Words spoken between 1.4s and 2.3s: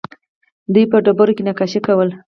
نقاشي کوله